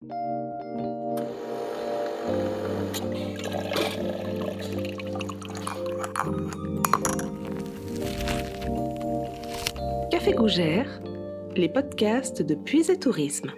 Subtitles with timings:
[0.00, 0.10] Café
[10.34, 11.02] Gougère,
[11.56, 13.50] les podcasts de Puise et Tourisme.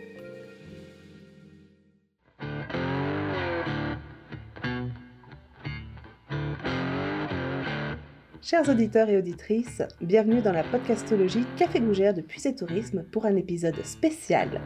[8.41, 13.27] Chers auditeurs et auditrices, bienvenue dans la podcastologie Café Gougère de Puise et Tourisme pour
[13.27, 14.63] un épisode spécial.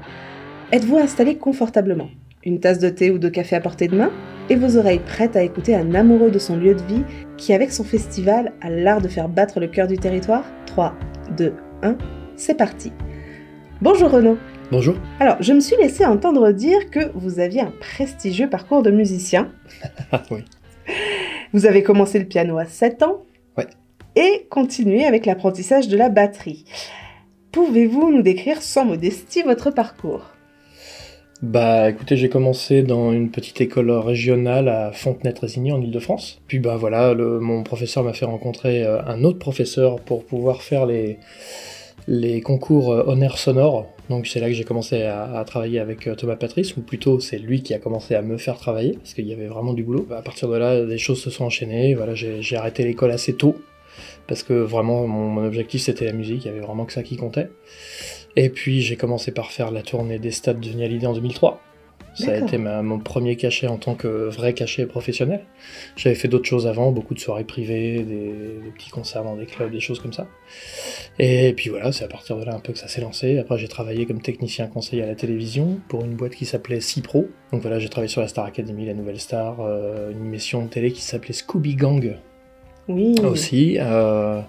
[0.75, 2.09] Êtes-vous installé confortablement?
[2.45, 4.11] Une tasse de thé ou de café à portée de main?
[4.51, 7.05] Et vos oreilles prêtes à écouter un amoureux de son lieu de vie
[7.37, 10.43] qui, avec son festival, a l'art de faire battre le cœur du territoire?
[10.67, 10.93] 3,
[11.37, 11.55] 2,
[11.85, 11.97] 1,
[12.35, 12.91] c'est parti
[13.83, 14.37] Bonjour Renaud
[14.73, 14.97] Bonjour.
[15.21, 19.53] Alors, je me suis laissé entendre dire que vous aviez un prestigieux parcours de musicien.
[20.11, 20.41] Ah oui.
[21.53, 23.23] Vous avez commencé le piano à 7 ans
[23.57, 23.69] Ouais.
[24.17, 26.65] et continué avec l'apprentissage de la batterie.
[27.53, 30.34] Pouvez-vous nous décrire sans modestie votre parcours?
[31.43, 36.41] Bah écoutez, j'ai commencé dans une petite école régionale à Fontenay-Trésigny en Ile-de-France.
[36.47, 40.87] Puis bah voilà, mon professeur m'a fait rencontrer euh, un autre professeur pour pouvoir faire
[40.87, 41.19] les,
[42.43, 43.87] concours euh, honneurs sonores.
[44.11, 47.39] Donc c'est là que j'ai commencé à, travailler avec euh, Thomas Patrice, ou plutôt c'est
[47.39, 50.07] lui qui a commencé à me faire travailler, parce qu'il y avait vraiment du boulot.
[50.17, 51.95] À partir de là, des choses se sont enchaînées.
[51.95, 53.57] Voilà, j'ai arrêté l'école assez tôt,
[54.29, 57.03] parce que vraiment mon, mon objectif c'était la musique, il y avait vraiment que ça
[57.03, 57.49] qui comptait.
[58.37, 61.61] Et puis j'ai commencé par faire la tournée des stades de Vignalidé en 2003.
[62.17, 65.41] Ça a été ma- mon premier cachet en tant que vrai cachet professionnel.
[65.97, 69.47] J'avais fait d'autres choses avant, beaucoup de soirées privées, des, des petits concerts dans des
[69.47, 70.29] clubs, des choses comme ça.
[71.19, 73.39] Et puis voilà, c'est à partir de là un peu que ça s'est lancé.
[73.39, 77.27] Après j'ai travaillé comme technicien conseiller à la télévision pour une boîte qui s'appelait Cipro.
[77.53, 80.69] Donc voilà, j'ai travaillé sur la Star Academy, la Nouvelle Star, euh, une émission de
[80.69, 82.17] télé qui s'appelait Scooby Gang
[82.87, 83.17] Oui.
[83.25, 83.77] aussi.
[83.81, 84.41] euh,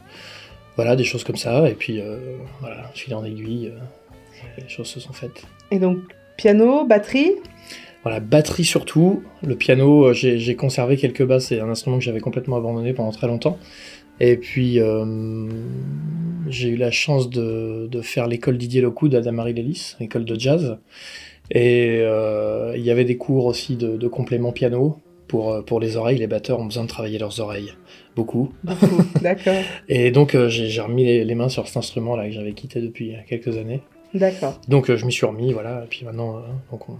[0.75, 1.69] voilà, des choses comme ça.
[1.69, 3.79] Et puis euh, voilà, fil en aiguille, euh,
[4.57, 5.43] les choses se sont faites.
[5.71, 5.97] Et donc,
[6.37, 7.33] piano, batterie?
[8.03, 9.23] Voilà, batterie surtout.
[9.41, 13.11] Le piano, euh, j'ai conservé quelques basses, c'est un instrument que j'avais complètement abandonné pendant
[13.11, 13.57] très longtemps.
[14.19, 15.47] Et puis, euh,
[16.47, 20.39] j'ai eu la chance de, de faire l'école Didier Locoud à Damary Lélis, école de
[20.39, 20.77] jazz.
[21.51, 24.99] Et euh, il y avait des cours aussi de, de complément piano.
[25.27, 27.73] Pour, euh, pour les oreilles, les batteurs ont besoin de travailler leurs oreilles.
[28.15, 28.53] Beaucoup.
[28.63, 29.55] Beaucoup, d'accord.
[29.89, 33.13] Et donc, euh, j'ai remis les, les mains sur cet instrument-là que j'avais quitté depuis
[33.27, 33.81] quelques années.
[34.13, 34.59] D'accord.
[34.67, 35.83] Donc, euh, je m'y suis remis, voilà.
[35.83, 36.41] Et puis maintenant, euh,
[36.71, 36.97] donc on-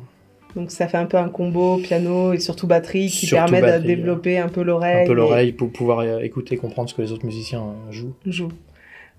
[0.60, 3.86] Donc ça fait un peu un combo piano et surtout batterie qui Surtout permet de
[3.86, 5.04] développer un peu l'oreille.
[5.04, 7.92] un peu et l'oreille pour pouvoir euh, écouter, comprendre ce que les autres musiciens euh,
[7.92, 8.14] jouent.
[8.26, 8.50] joue.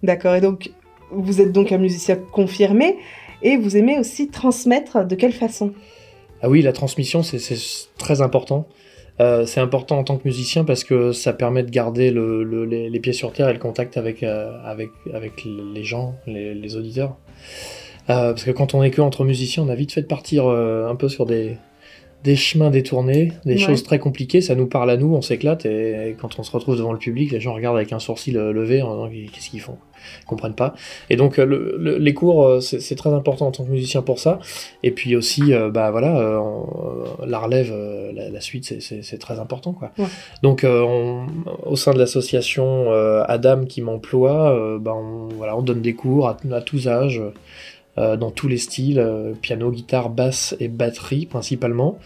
[0.03, 0.35] D'accord.
[0.35, 0.71] Et donc,
[1.11, 2.97] vous êtes donc un musicien confirmé
[3.43, 5.73] et vous aimez aussi transmettre de quelle façon?
[6.43, 7.39] Ah oui, la transmission, c'est
[7.97, 8.67] très important.
[9.19, 12.65] Euh, c'est important en tant que musicien parce que ça permet de garder le- le-
[12.67, 14.53] les, pieds sur terre et le contact avec, euh,
[15.15, 17.17] avec les gens, les, les auditeurs.
[18.11, 20.47] Euh, parce que quand on est que entre musiciens, on a vite fait de partir
[20.47, 21.57] euh, un peu sur des,
[22.25, 23.59] des chemins détournés, des Ouais.
[23.59, 24.41] choses très compliquées.
[24.41, 27.31] Ça nous parle à nous, on s'éclate et, quand on se retrouve devant le public,
[27.31, 29.77] les gens regardent avec un sourcil euh, levé en disant qu'est-ce qu'ils font?
[30.23, 30.75] Ils comprennent pas.
[31.11, 34.03] Et donc euh, le- le- les cours, euh, c'est très important en tant que musicien
[34.03, 34.41] pour ça.
[34.83, 36.41] Et puis aussi, euh, bah voilà, euh,
[37.27, 39.93] la relève, euh, la, la suite, c'est- très important, quoi.
[39.99, 40.05] Ouais.
[40.43, 41.27] Donc, on-
[41.65, 42.91] au sein de l'association
[43.27, 47.21] Adam qui m'emploie, bah, on, voilà, on donne des cours à, à tous âges,
[47.97, 51.99] dans tous les styles, euh, piano, guitare, basse et batterie principalement.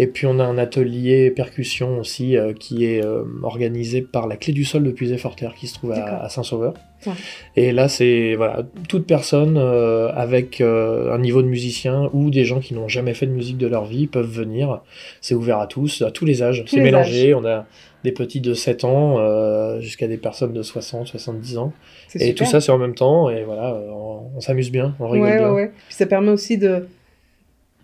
[0.00, 4.38] Et puis on a un atelier percussion aussi euh, qui est euh, organisé par la
[4.38, 6.72] Clé du Sol de Puisé-Forterre qui se trouve à, à Saint-Sauveur.
[7.06, 7.12] Ouais.
[7.56, 12.46] Et là c'est voilà toute personne euh, avec euh, un niveau de musicien ou des
[12.46, 14.80] gens qui n'ont jamais fait de musique de leur vie peuvent venir.
[15.20, 16.64] C'est ouvert à tous, à tous les âges.
[16.66, 17.34] C'est mélangé.
[17.34, 17.66] On a
[18.04, 21.72] des petits de 7 ans euh, jusqu'à des personnes de 60, 70 ans.
[22.14, 22.34] Et super.
[22.34, 23.28] tout ça c'est en même temps.
[23.30, 25.52] Et voilà, euh, on, on s'amuse bien, on rigole Ouais, bien.
[25.52, 25.70] ouais.
[25.86, 26.86] Puis ça permet aussi de,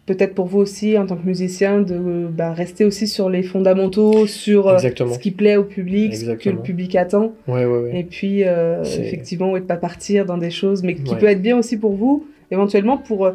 [0.07, 4.27] peut-être pour vous aussi, en tant que musicien, de bah, rester aussi sur les fondamentaux,
[4.27, 7.33] sur euh, ce qui plaît au public, ce que le public attend.
[7.47, 7.67] Ouais.
[7.93, 11.59] Et puis, euh, effectivement, de pas partir dans des choses, mais qui peut être bien
[11.59, 13.31] aussi pour vous, éventuellement pour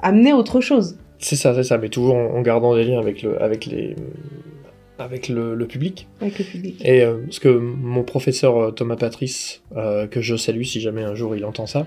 [0.00, 0.98] amener autre chose.
[1.18, 3.94] C'est ça, c'est ça, mais toujours en, en gardant des liens avec le, avec les,
[5.02, 6.08] avec le, le public.
[6.20, 6.80] Avec le public.
[6.84, 11.02] Et euh, parce que mon professeur euh, Thomas Patrice, euh, que je salue si jamais
[11.02, 11.86] un jour il entend ça,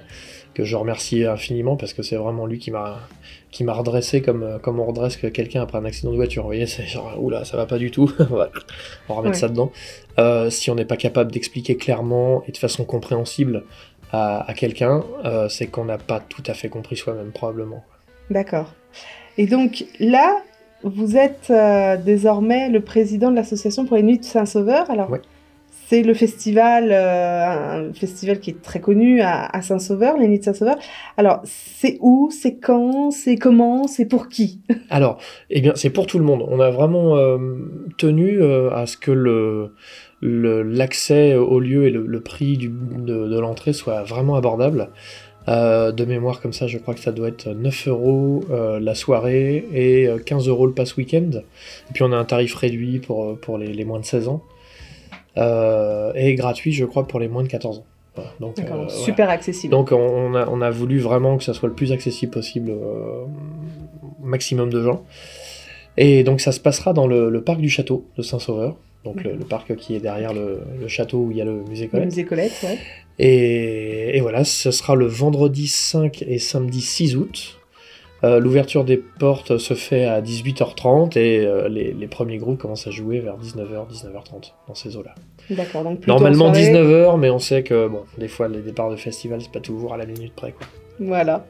[0.54, 3.00] que je remercie infiniment parce que c'est vraiment lui qui m'a
[3.52, 6.44] qui m'a redressé comme euh, comme on redresse que quelqu'un après un accident de voiture.
[6.44, 8.12] Vous voyez, c'est genre oula, ça va pas du tout.
[8.20, 8.50] on va
[9.10, 9.34] remettre Ouais.
[9.34, 9.72] ça dedans.
[10.20, 13.64] Euh, si on n'est pas capable d'expliquer clairement et de façon compréhensible
[14.12, 15.04] à, à quelqu'un,
[15.50, 17.84] c'est qu'on n'a pas tout à fait compris soi-même probablement.
[18.30, 18.74] D'accord.
[19.38, 20.38] Et donc là,
[20.84, 24.90] vous êtes euh, désormais le président de l'association pour les Nuits de Saint-Sauveur.
[24.90, 25.22] Alors, Ouais.
[25.88, 30.40] c'est le festival, euh, un festival qui est très connu à, à Saint-Sauveur, les Nids
[30.40, 30.78] de Saint-Sauveur.
[31.18, 34.62] Alors, c'est où, c'est quand, c'est comment, c'est pour qui?
[34.90, 35.20] Alors,
[35.50, 36.46] eh bien, c'est pour tout le monde.
[36.48, 37.38] On a vraiment euh,
[37.98, 39.74] tenu à ce que le-
[40.22, 44.90] l'accès au lieu et le, le prix du, de, de l'entrée soit vraiment abordable.
[45.48, 48.96] Euh, de mémoire comme ça, je crois que ça doit être 9 euros euh, la
[48.96, 51.30] soirée et euh, 15 euros le pass week-end.
[51.34, 54.28] Et puis on a un tarif réduit pour, euh, pour les, les moins de 16
[54.28, 54.42] ans.
[55.38, 57.86] Euh, et gratuit, je crois, pour les moins de 14 ans.
[58.16, 58.32] Voilà.
[58.40, 58.90] Donc, euh, voilà.
[58.90, 59.72] super accessible.
[59.72, 63.26] Donc on, a, on a voulu vraiment que ça soit le plus accessible possible euh,
[64.22, 65.04] au maximum de gens.
[65.98, 69.32] Et donc ça se passera dans le, le parc du château de Saint-Sauveur, donc le,
[69.36, 71.92] le parc qui est derrière le, le château où il y a le musée Le
[71.92, 72.06] Colette.
[72.08, 72.78] musée Colette, ouais.
[73.20, 77.60] Et, et voilà, ce sera le vendredi 5 et samedi 6 août.
[78.24, 82.88] Euh, L'ouverture des portes se fait à 18h30 et euh, les, les premiers groupes commencent
[82.88, 85.14] à jouer vers 19h, 19h30 dans ces eaux-là.
[85.50, 86.72] D'accord, donc Normalement en soirée.
[86.74, 89.94] 19h, mais on sait que bon, des fois les départs de festival c'est pas toujours
[89.94, 90.54] à la minute près.
[90.54, 90.66] Quoi.
[91.00, 91.46] Voilà.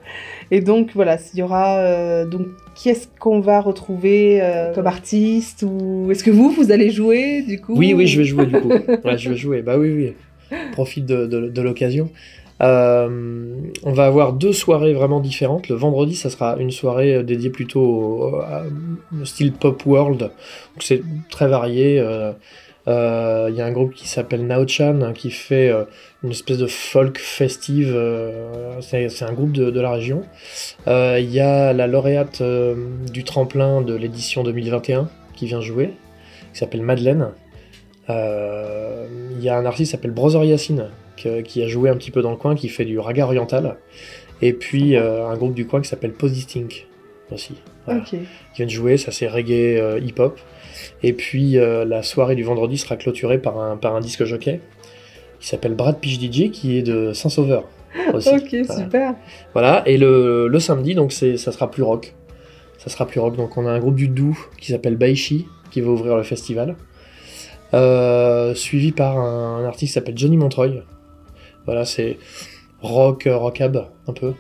[0.52, 4.88] Et donc voilà, il y aura euh, donc qui est-ce qu'on va retrouver euh, comme
[4.88, 7.76] artiste ou est-ce que vous vous allez jouer du coup?
[7.76, 8.72] Oui, oui, je vais jouer du coup.
[9.18, 9.62] Je vais jouer.
[9.62, 10.58] Bah oui, oui.
[10.74, 12.10] Profite de, l'occasion.
[12.62, 15.68] Euh, on va avoir deux soirées vraiment différentes.
[15.70, 20.32] Le vendredi, ça sera une soirée dédiée plutôt au, style pop world.
[20.80, 22.02] C'est très varié.
[22.88, 25.86] Euh, euh, Il y a un groupe qui s'appelle Naochan hein, qui fait euh,
[26.24, 27.94] une espèce de folk festive.
[27.96, 30.24] euh, c'est un groupe de, la région.
[30.88, 32.42] Il y a la lauréate
[33.12, 35.94] du tremplin de l'édition 2021 qui vient jouer,
[36.54, 37.30] qui s'appelle Madeleine.
[38.10, 42.22] Il y a un artiste qui s'appelle Brother Yacine qui a joué un petit peu
[42.22, 43.78] dans le coin, qui fait du raga oriental.
[44.42, 46.88] Et puis un groupe du coin qui s'appelle Posistink
[47.32, 47.56] aussi.
[47.86, 48.10] Voilà Ok.
[48.10, 48.18] qui
[48.56, 50.38] viennent jouer, ça c'est reggae euh, hip-hop.
[51.04, 54.60] Et puis euh, la soirée du vendredi sera clôturée par un, par un disque jockey
[55.40, 57.64] qui s'appelle Brad Pitch DJ qui est de Saint-Sauveur
[58.14, 58.30] aussi.
[58.30, 58.84] Ok, Voilà.
[58.84, 59.16] super.
[59.54, 62.14] Voilà, et le, le samedi, donc c'est, ça sera plus rock.
[62.78, 63.36] Ça sera plus rock.
[63.38, 66.76] Donc on a un groupe du Doubs qui s'appelle Baishi qui va ouvrir le festival.
[67.74, 70.84] Euh, suivi par un, un artiste qui s'appelle Johnny Montreuil.
[71.66, 72.18] Voilà, c'est
[72.86, 74.34] rock, euh, rockab un peu.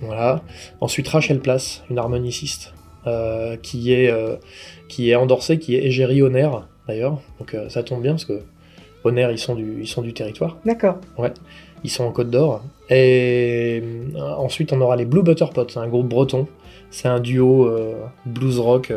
[0.00, 0.42] Voilà.
[0.80, 2.74] Ensuite, Rachel Place, une harmoniciste,
[3.06, 4.34] euh, qui, est, euh,
[4.88, 7.20] qui est endorsée, qui est égérie Honor, d'ailleurs.
[7.38, 8.40] Donc euh, ça tombe bien, parce que
[9.04, 10.56] Honor, ils sont du, ils sont du territoire.
[10.64, 10.96] D'accord.
[11.84, 12.62] Ils sont en Côte d'Or.
[12.90, 13.80] Et
[14.18, 16.48] ensuite, on aura les Blue Butter Pots, un groupe breton.
[16.90, 17.70] C'est un duo
[18.24, 18.92] blues rock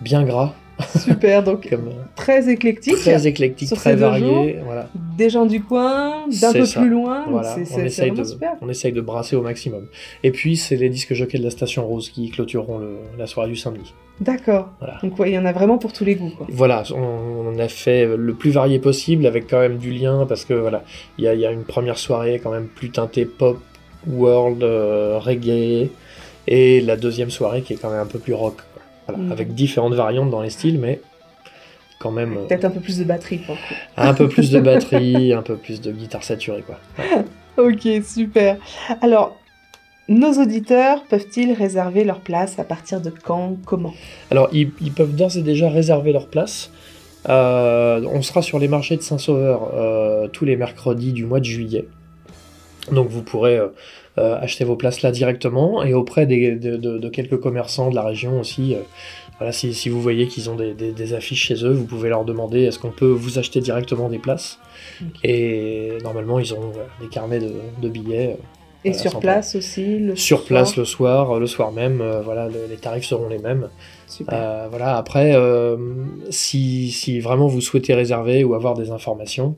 [0.00, 0.52] bien gras,
[0.98, 1.42] Super.
[1.42, 2.96] Donc comme, euh, très éclectique.
[2.96, 4.58] très éclectique, Sur très varié.
[4.64, 4.88] Voilà.
[5.16, 6.80] Des gens du coin, d'un peu ça.
[6.80, 7.20] plus loin.
[7.24, 8.52] donc Voilà, c'est- on, essaye vraiment de, super.
[8.60, 9.86] on essaye de brasser au maximum.
[10.22, 13.48] Et puis, c'est les disques jockeys de la Station Rose qui clôtureront le- la soirée
[13.50, 13.94] du samedi.
[14.20, 14.70] D'accord.
[14.80, 14.98] Voilà.
[15.02, 16.32] Donc ouais, il y en a vraiment pour tous les goûts.
[16.36, 16.46] Quoi.
[16.50, 20.44] Voilà, on, on a fait le plus varié possible avec quand même du lien parce
[20.44, 20.82] que voilà,
[21.18, 23.58] il y a, il y a une première soirée quand même plus teintée pop,
[24.06, 25.88] world, euh, reggae,
[26.46, 28.56] et la deuxième soirée qui est quand même un peu plus rock.
[29.06, 29.32] Voilà, Mhm.
[29.32, 31.00] avec différentes variantes dans les styles, mais
[32.00, 33.74] quand même euh, Peut-être un peu plus de batterie pour le coup.
[33.96, 36.78] un peu plus de batterie, un peu plus de guitare saturée quoi.
[37.56, 38.56] Ok, super.
[39.00, 39.36] Alors,
[40.08, 43.94] nos auditeurs peuvent-ils réserver leur place à partir de quand Comment?
[44.30, 46.70] Alors, ils, ils peuvent d'ores et déjà réserver leur place.
[47.28, 51.44] Euh, on sera sur les marchés de Saint-Sauveur euh, tous les mercredis du mois de
[51.46, 51.86] juillet.
[52.92, 53.68] Donc, vous pourrez euh,
[54.18, 57.94] euh, acheter vos places là directement et auprès des- de, de- de quelques commerçants de
[57.94, 58.74] la région aussi.
[58.74, 58.78] euh,
[59.38, 62.08] voilà, si, si vous voyez qu'ils ont des, des- des affiches chez eux, vous pouvez
[62.08, 64.58] leur demander est-ce qu'on peut vous acheter directement des places.
[65.24, 67.50] Et normalement, ils ont voilà, des carnets de,
[67.82, 68.36] de billets.
[68.86, 72.20] Et Voilà, sur place aussi le Sur soir place le soir, le soir même, euh,
[72.20, 73.70] voilà, le- les tarifs seront les mêmes.
[74.06, 74.34] Super.
[74.38, 75.76] Euh, voilà, après, euh,
[76.30, 79.56] si, si vraiment vous souhaitez réserver ou avoir des informations,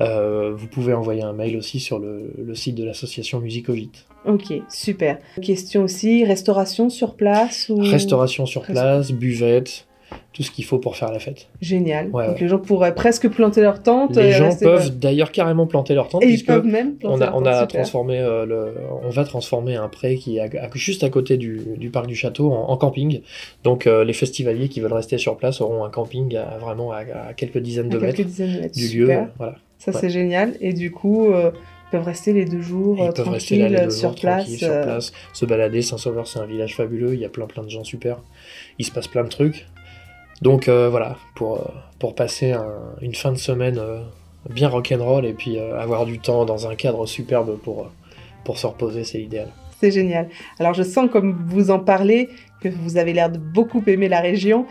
[0.00, 4.06] euh, vous pouvez envoyer un mail aussi sur le, le site de l'association Musicogite.
[4.26, 5.18] Ok, super.
[5.42, 7.76] Question aussi, restauration sur place ou...
[7.80, 9.86] Restauration sur place, buvette,
[10.32, 11.48] tout ce qu'il faut pour faire la fête.
[11.60, 12.08] Génial.
[12.10, 12.40] Ouais, Donc ouais.
[12.42, 14.16] les gens pourraient presque planter leur tente.
[14.16, 17.20] Les et gens peuvent d'ailleurs carrément planter leur tente, Et ils peuvent même planter on
[17.20, 17.68] a, leur on tente, a super.
[17.80, 18.74] transformé euh, le,
[19.04, 22.06] on va transformer un pré qui est à- à- juste à côté du, du parc
[22.06, 23.20] du château en, en camping.
[23.64, 27.04] Donc euh, les festivaliers qui veulent rester sur place auront un camping à, vraiment à,
[27.36, 28.74] quelques dizaines de quelques mètres dizaines de mètres.
[28.74, 29.20] du super.
[29.22, 29.26] lieu.
[29.38, 29.56] Voilà.
[29.78, 29.98] Ça, Ouais.
[30.00, 30.56] c'est génial.
[30.60, 33.64] Et du coup, euh, ils peuvent rester les deux jours euh, ils peuvent rester là
[33.66, 34.42] tranquilles les deux sur jours, place.
[34.44, 35.82] tranquilles, sur euh, place, se balader.
[35.82, 37.14] Saint-Sauveur, c'est un village fabuleux.
[37.14, 38.18] Il y a plein plein de gens super.
[38.78, 39.66] Il se passe plein de trucs.
[40.42, 41.64] Donc euh, voilà, pour, euh,
[41.98, 44.00] pour passer un- une fin de semaine euh,
[44.50, 47.88] bien rock'n'roll et puis euh, avoir du temps dans un cadre superbe pour, euh,
[48.44, 49.48] pour se reposer, c'est idéal.
[49.80, 50.28] C'est génial.
[50.58, 52.28] Alors, je sens, comme vous en parlez,
[52.60, 54.66] que vous avez l'air de beaucoup aimer la région.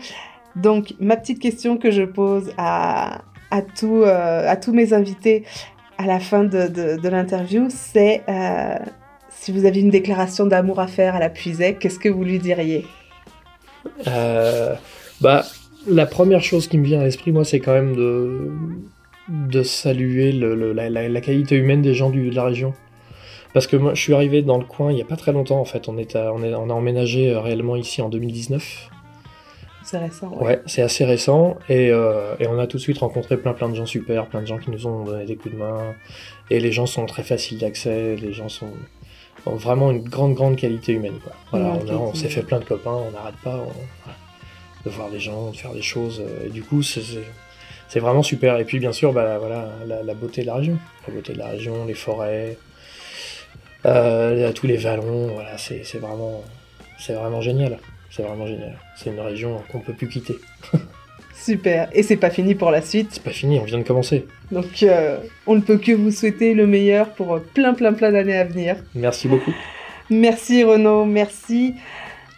[0.56, 5.44] Donc, ma petite question que je pose à, à, tout, à tous mes invités
[5.98, 8.22] à la fin de, l'interview, c'est
[9.30, 12.38] si vous aviez une déclaration d'amour à faire à la puisée, qu'est-ce que vous lui
[12.38, 12.86] diriez?
[15.20, 15.44] Bah,
[15.86, 18.50] la première chose qui me vient à l'esprit, moi, c'est quand même de,
[19.28, 22.74] de saluer la, qualité humaine des gens de la région.
[23.54, 25.60] Parce que moi, je suis arrivé dans le coin il n'y a pas très longtemps,
[25.60, 25.88] en fait.
[25.88, 28.90] On, est on, est, on a emménagé euh, réellement ici en 2019.
[29.90, 30.28] C'est récent.
[30.38, 31.56] Ouais, c'est assez récent.
[31.70, 34.46] Euh, et, on a tout de suite rencontré plein plein de gens super, plein de
[34.46, 35.94] gens qui nous ont donné des coups de main.
[36.50, 38.70] Et les gens sont très faciles d'accès, les gens sont
[39.46, 41.14] ont vraiment une grande grande qualité humaine.
[41.52, 43.64] Voilà, on, s'est fait plein de copains, on n'arrête pas
[44.84, 46.20] de voir des gens, de faire des choses.
[46.20, 48.58] Euh, et du coup, c'est vraiment super.
[48.58, 50.76] Et puis bien sûr, bah, voilà, la, beauté de la région.
[51.06, 52.58] La beauté de la région, les forêts,
[53.86, 56.44] euh, tous les vallons, voilà, c'est vraiment,
[57.08, 57.78] vraiment génial.
[58.10, 58.78] C'est vraiment génial.
[58.96, 60.38] C'est une région qu'on peut plus quitter.
[61.34, 61.88] Super.
[61.92, 63.08] Et c'est pas fini pour la suite.
[63.12, 64.26] C'est pas fini, on vient de commencer.
[64.50, 68.36] Donc euh, on ne peut que vous souhaiter le meilleur pour plein plein plein d'années
[68.36, 68.76] à venir.
[68.94, 69.52] Merci beaucoup.
[70.10, 71.74] Merci Renaud, merci.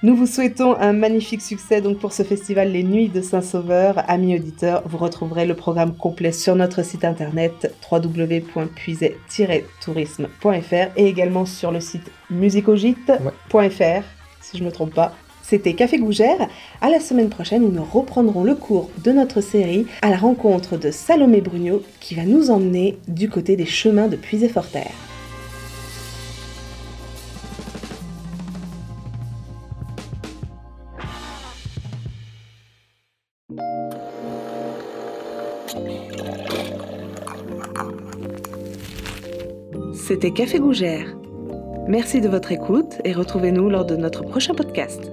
[0.03, 4.03] Nous vous souhaitons un magnifique succès donc pour ce festival Les Nuits de Saint-Sauveur.
[4.09, 11.71] Amis auditeurs, vous retrouverez le programme complet sur notre site internet www.puiset-tourisme.fr et également sur
[11.71, 14.03] le site musicogite.fr
[14.41, 15.15] si je ne me trompe pas.
[15.43, 16.49] C'était Café Gougère.
[16.81, 20.91] À la semaine prochaine nous reprendrons le cours de notre série à la rencontre de
[20.91, 24.93] Salomé Brugnot qui va nous emmener du côté des chemins de Puisé-Forterre.
[39.95, 41.17] C'était Café Gougère.
[41.87, 45.11] Merci de votre écoute et retrouvez-nous lors de notre prochain podcast.